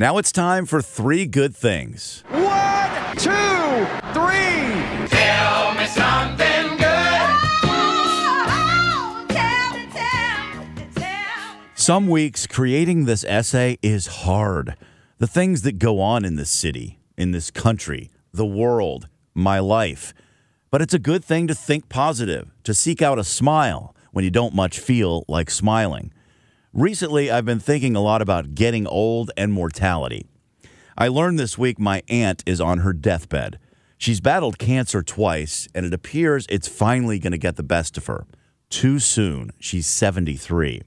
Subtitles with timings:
[0.00, 2.22] Now it's time for three good things.
[2.28, 5.08] One, two, three.
[5.08, 7.08] Tell me something good.
[11.74, 14.76] Some weeks creating this essay is hard.
[15.18, 20.14] The things that go on in this city, in this country, the world, my life.
[20.70, 24.30] But it's a good thing to think positive, to seek out a smile when you
[24.30, 26.12] don't much feel like smiling.
[26.78, 30.26] Recently, I've been thinking a lot about getting old and mortality.
[30.96, 33.58] I learned this week my aunt is on her deathbed.
[33.96, 38.06] She's battled cancer twice, and it appears it's finally going to get the best of
[38.06, 38.26] her.
[38.70, 39.50] Too soon.
[39.58, 40.82] She's 73.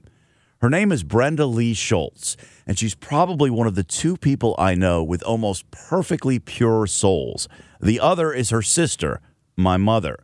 [0.62, 4.74] Her name is Brenda Lee Schultz, and she's probably one of the two people I
[4.74, 7.48] know with almost perfectly pure souls.
[7.82, 9.20] The other is her sister,
[9.58, 10.18] my mother.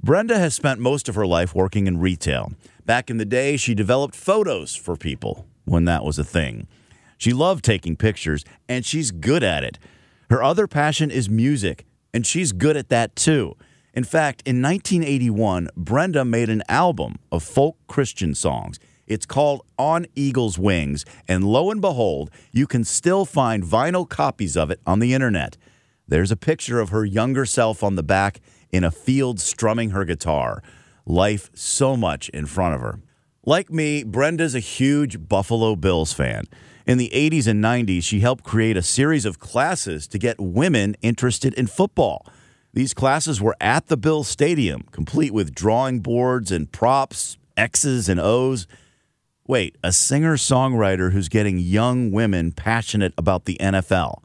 [0.00, 2.52] Brenda has spent most of her life working in retail.
[2.86, 6.68] Back in the day, she developed photos for people when that was a thing.
[7.16, 9.78] She loved taking pictures, and she's good at it.
[10.28, 13.56] Her other passion is music, and she's good at that too.
[13.94, 18.78] In fact, in 1981, Brenda made an album of folk Christian songs.
[19.06, 24.56] It's called On Eagle's Wings, and lo and behold, you can still find vinyl copies
[24.56, 25.56] of it on the internet.
[26.06, 28.40] There's a picture of her younger self on the back
[28.70, 30.62] in a field strumming her guitar.
[31.06, 33.00] Life so much in front of her.
[33.44, 36.44] Like me, Brenda's a huge Buffalo Bills fan.
[36.86, 40.96] In the 80s and 90s, she helped create a series of classes to get women
[41.02, 42.26] interested in football.
[42.72, 48.18] These classes were at the Bills Stadium, complete with drawing boards and props, X's and
[48.18, 48.66] O's.
[49.46, 54.22] Wait, a singer songwriter who's getting young women passionate about the NFL.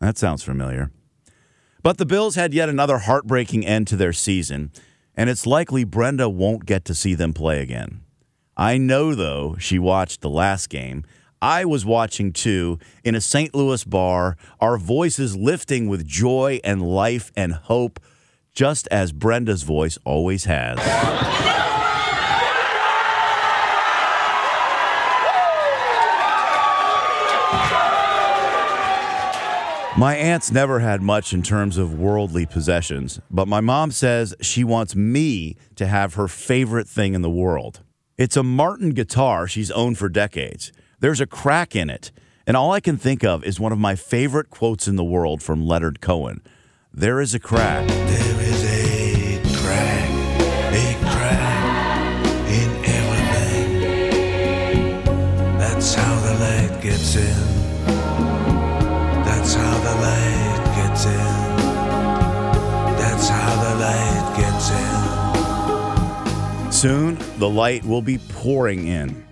[0.00, 0.90] That sounds familiar.
[1.82, 4.72] But the Bills had yet another heartbreaking end to their season,
[5.20, 8.00] and it's likely Brenda won't get to see them play again.
[8.56, 11.04] I know, though, she watched the last game.
[11.42, 13.54] I was watching too in a St.
[13.54, 18.00] Louis bar, our voices lifting with joy and life and hope,
[18.54, 20.78] just as Brenda's voice always has.
[30.00, 34.64] My aunt's never had much in terms of worldly possessions, but my mom says she
[34.64, 37.80] wants me to have her favorite thing in the world.
[38.16, 40.72] It's a Martin guitar she's owned for decades.
[41.00, 42.12] There's a crack in it,
[42.46, 45.42] and all I can think of is one of my favorite quotes in the world
[45.42, 46.40] from Leonard Cohen
[46.94, 47.86] There is a crack.
[47.86, 50.10] There is a crack,
[50.72, 53.82] a crack in everything.
[55.58, 57.59] That's how the light gets in.
[66.80, 69.26] Soon, the light will be pouring in.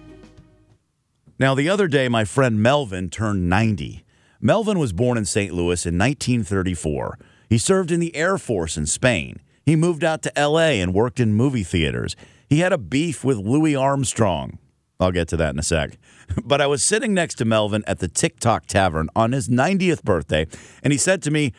[1.38, 4.04] Now, the other day, my friend Melvin turned 90.
[4.38, 5.54] Melvin was born in St.
[5.54, 7.19] Louis in 1934.
[7.48, 9.41] He served in the Air Force in Spain.
[9.64, 12.16] He moved out to LA and worked in movie theaters.
[12.50, 14.59] He had a beef with Louis Armstrong.
[15.00, 15.97] I'll get to that in a sec.
[16.44, 20.03] But I was sitting next to Melvin at the Tick Tock Tavern on his 90th
[20.03, 20.47] birthday,
[20.83, 21.54] and he said to me,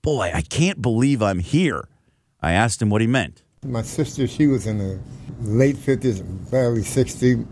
[0.00, 1.86] Boy, I can't believe I'm here.
[2.40, 3.43] I asked him what he meant.
[3.64, 4.98] My sister, she was in the
[5.40, 7.44] late 50s, barely 60.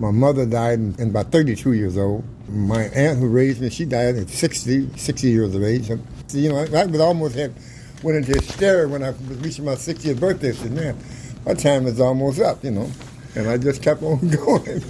[0.00, 2.24] My mother died in, about 32 years old.
[2.48, 5.90] My aunt who raised me, she died at 60, 60 years of age.
[5.90, 7.54] And, you know, I, I was almost had,
[8.02, 10.48] went into hysteria when I was reaching my 60th birthday.
[10.48, 10.98] I said, man,
[11.46, 12.90] my time is almost up, you know.
[13.34, 14.82] And I just kept on going.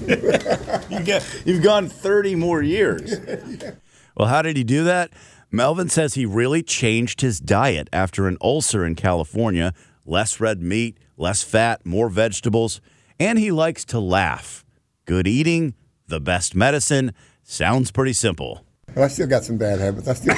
[0.90, 3.14] you you've gone 30 more years.
[4.14, 5.10] Well, how did he do that?
[5.50, 9.72] Melvin says he really changed his diet after an ulcer in California
[10.04, 12.80] less red meat, less fat, more vegetables,
[13.18, 14.64] and he likes to laugh.
[15.04, 15.74] Good eating,
[16.06, 17.12] the best medicine.
[17.42, 18.64] Sounds pretty simple.
[18.94, 20.08] But I still got some bad habits.
[20.08, 20.36] I still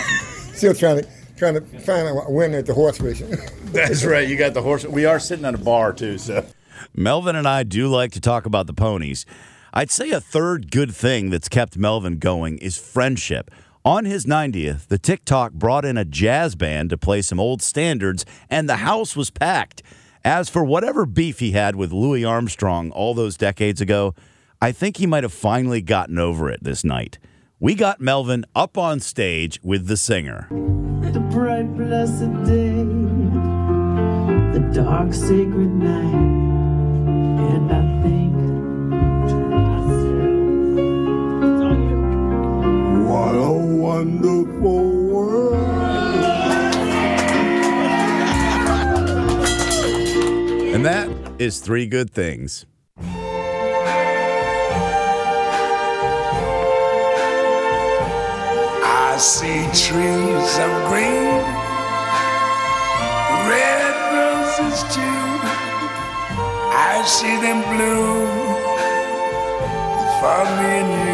[0.55, 3.37] still trying to trying to find a winner at the horse racing.
[3.65, 4.27] That's right.
[4.27, 4.85] You got the horse.
[4.85, 6.47] We are sitting at a bar too, so.
[6.95, 9.27] Melvin and I do like to talk about the ponies.
[9.73, 13.51] I'd say a third good thing that's kept Melvin going is friendship.
[13.87, 17.61] On his 90th, the Tick Tock brought in a jazz band to play some old
[17.61, 19.83] standards, and the house was packed.
[20.25, 24.15] As for whatever beef he had with Louis Armstrong all those decades ago,
[24.59, 27.19] I think he might have finally gotten over it this night.
[27.61, 30.47] We got Melvin up on stage with the singer.
[30.49, 32.85] The bright, blessed day,
[34.59, 36.15] the dark, sacred night,
[37.53, 38.24] and I think
[44.05, 45.55] wonderful world.
[50.75, 51.09] And that
[51.39, 52.67] is three good things.
[58.87, 61.41] I see trees of green,
[63.49, 65.21] red roses too.
[66.77, 68.29] I see them bloom
[70.21, 71.14] for me and you.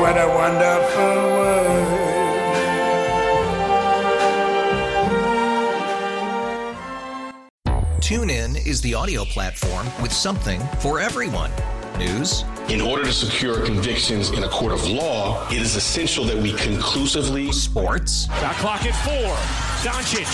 [0.00, 2.10] what a wonderful world.
[8.00, 11.50] TuneIn is the audio platform with something for everyone.
[11.98, 12.44] News.
[12.70, 16.54] In order to secure convictions in a court of law, it is essential that we
[16.54, 17.52] conclusively.
[17.52, 18.26] Sports.
[18.40, 19.36] Got clock at four.
[19.84, 20.26] Doncic.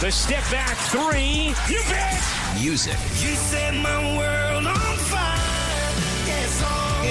[0.00, 1.54] The step back three.
[1.72, 2.20] You bet.
[2.60, 2.98] Music.
[3.22, 5.33] You set my world on fire.